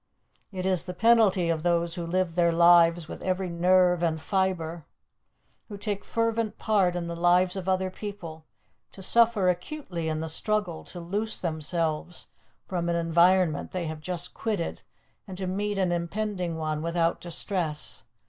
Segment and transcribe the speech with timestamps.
[0.51, 4.83] It is the penalty of those who live their lives with every nerve and fibre,
[5.67, 8.43] who take fervent part in the lives of other people,
[8.93, 12.29] to suffer acutely in the struggle to loose themselves
[12.65, 14.81] from an environment they have just quitted,
[15.27, 18.03] and to meet an impending one without distress.